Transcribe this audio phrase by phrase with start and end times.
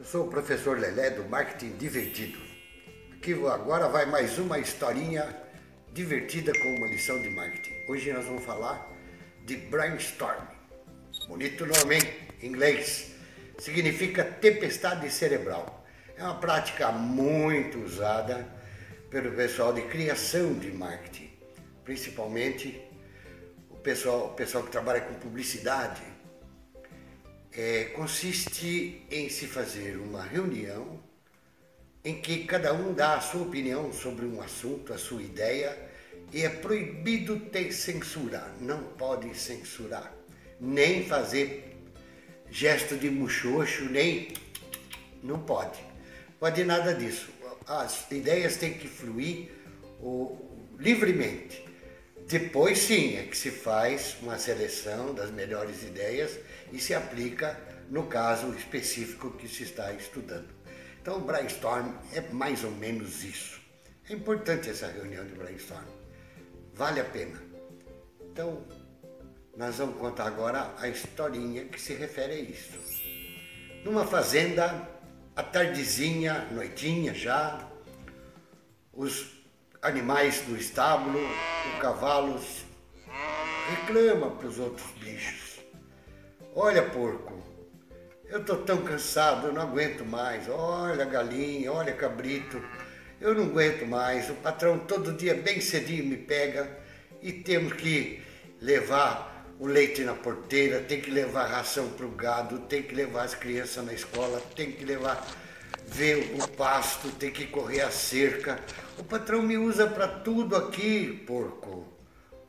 [0.00, 2.38] Eu sou o professor Lelé do Marketing Divertido.
[3.12, 5.28] Aqui agora vai mais uma historinha
[5.92, 7.74] divertida com uma lição de marketing.
[7.86, 8.90] Hoje nós vamos falar
[9.44, 10.42] de brainstorm.
[11.28, 12.02] Bonito nome, hein?
[12.40, 13.14] Em inglês.
[13.58, 15.86] Significa tempestade cerebral.
[16.16, 18.48] É uma prática muito usada
[19.10, 21.30] pelo pessoal de criação de marketing,
[21.84, 22.80] principalmente
[23.68, 26.00] o pessoal, o pessoal que trabalha com publicidade
[27.52, 31.00] é, consiste em se fazer uma reunião
[32.04, 35.76] em que cada um dá a sua opinião sobre um assunto, a sua ideia,
[36.32, 40.14] e é proibido ter censurar, não pode censurar,
[40.60, 41.76] nem fazer
[42.50, 44.28] gesto de muxoxo, nem.
[45.22, 45.78] não pode.
[46.38, 47.28] Pode nada disso.
[47.66, 49.50] As ideias têm que fluir
[50.78, 51.69] livremente.
[52.30, 56.38] Depois sim é que se faz uma seleção das melhores ideias
[56.72, 57.58] e se aplica
[57.90, 60.48] no caso específico que se está estudando.
[61.02, 63.60] Então o brainstorm é mais ou menos isso.
[64.08, 65.84] É importante essa reunião de brainstorm.
[66.72, 67.42] Vale a pena.
[68.30, 68.64] Então,
[69.56, 72.78] nós vamos contar agora a historinha que se refere a isso.
[73.84, 74.88] Numa fazenda,
[75.34, 77.68] à tardezinha, noitinha já,
[78.92, 79.39] os
[79.82, 82.38] animais do estábulo, o cavalo
[83.70, 85.60] reclama para os outros bichos.
[86.54, 87.42] Olha, porco,
[88.26, 90.48] eu tô tão cansado, eu não aguento mais.
[90.48, 92.62] Olha, galinha, olha, cabrito,
[93.20, 94.28] eu não aguento mais.
[94.28, 96.68] O patrão todo dia bem cedinho me pega
[97.22, 98.22] e temos que
[98.60, 103.24] levar o leite na porteira, tem que levar ração para o gado, tem que levar
[103.24, 105.26] as crianças na escola, tem que levar
[105.86, 108.58] ver o pasto, tem que correr a cerca.
[109.00, 111.88] O patrão me usa para tudo aqui, porco.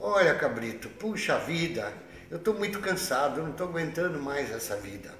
[0.00, 1.92] Olha, cabrito, puxa vida,
[2.30, 5.14] eu estou muito cansado, não estou aguentando mais essa vida.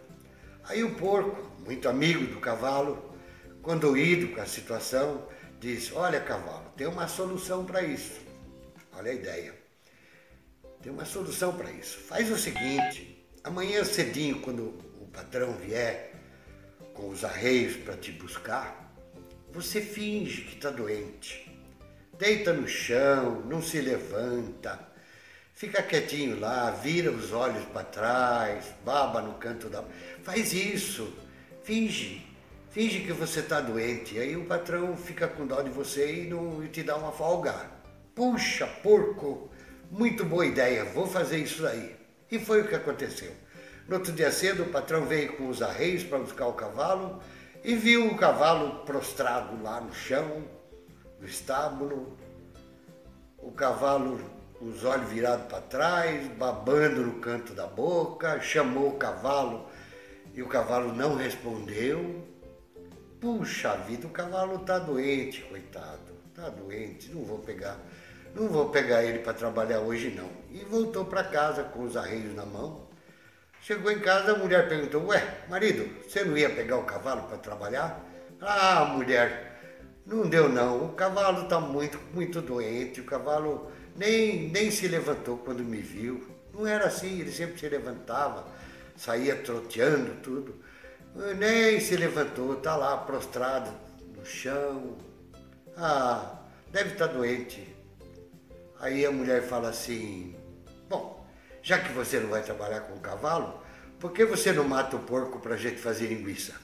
[0.64, 3.14] Aí o porco, muito amigo do cavalo,
[3.60, 5.28] condoído com a situação,
[5.60, 8.18] diz: Olha, cavalo, tem uma solução para isso.
[8.94, 9.54] Olha a ideia.
[10.80, 11.98] Tem uma solução para isso.
[11.98, 14.62] Faz o seguinte: amanhã cedinho, quando
[14.98, 16.14] o patrão vier
[16.94, 18.87] com os arreios para te buscar,
[19.60, 21.52] você finge que está doente.
[22.16, 24.78] Deita no chão, não se levanta,
[25.52, 29.82] fica quietinho lá, vira os olhos para trás, baba no canto da.
[30.22, 31.12] Faz isso,
[31.64, 32.24] finge,
[32.70, 34.16] finge que você está doente.
[34.16, 37.68] Aí o patrão fica com dó de você e, não, e te dá uma folga.
[38.14, 39.50] Puxa, porco,
[39.90, 41.96] muito boa ideia, vou fazer isso aí.
[42.30, 43.32] E foi o que aconteceu.
[43.88, 47.20] No outro dia cedo, o patrão veio com os arreios para buscar o cavalo
[47.64, 50.44] e viu o cavalo prostrado lá no chão,
[51.20, 52.16] no estábulo.
[53.38, 54.20] O cavalo,
[54.60, 59.66] os olhos virados para trás, babando no canto da boca, chamou o cavalo
[60.34, 62.26] e o cavalo não respondeu.
[63.20, 67.76] Puxa vida, o cavalo está doente, coitado, está doente, não vou pegar,
[68.34, 70.30] não vou pegar ele para trabalhar hoje não.
[70.50, 72.87] E voltou para casa com os arreios na mão
[73.68, 77.36] Chegou em casa, a mulher perguntou: Ué, marido, você não ia pegar o cavalo para
[77.36, 78.02] trabalhar?
[78.40, 79.60] Ah, mulher,
[80.06, 80.86] não deu não.
[80.86, 83.02] O cavalo está muito, muito doente.
[83.02, 86.26] O cavalo nem, nem se levantou quando me viu.
[86.50, 88.46] Não era assim, ele sempre se levantava,
[88.96, 90.54] saía troteando tudo.
[91.36, 93.70] Nem se levantou, está lá prostrado
[94.16, 94.96] no chão.
[95.76, 96.38] Ah,
[96.72, 97.76] deve estar tá doente.
[98.80, 100.34] Aí a mulher fala assim:
[100.88, 101.17] Bom,
[101.68, 103.62] já que você não vai trabalhar com cavalo,
[104.00, 106.54] por que você não mata o porco para a gente fazer linguiça?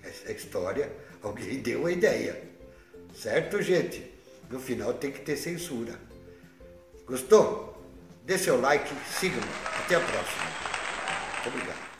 [0.00, 2.40] Essa história, alguém deu a ideia.
[3.12, 4.14] Certo, gente?
[4.48, 5.98] No final tem que ter censura.
[7.04, 7.84] Gostou?
[8.24, 9.42] Dê seu like, siga-me.
[9.80, 10.44] Até a próxima.
[11.44, 11.93] Obrigado.